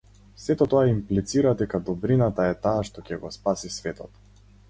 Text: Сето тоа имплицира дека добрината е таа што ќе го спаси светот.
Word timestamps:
Сето 0.43 0.65
тоа 0.69 0.85
имплицира 0.91 1.51
дека 1.59 1.81
добрината 1.91 2.47
е 2.53 2.57
таа 2.65 2.81
што 2.89 3.05
ќе 3.11 3.21
го 3.27 3.33
спаси 3.39 3.71
светот. 3.79 4.19